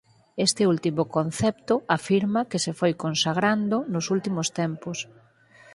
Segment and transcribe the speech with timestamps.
[0.47, 4.97] Este último concepto afirma que se foi consagrando nos últimos tempos.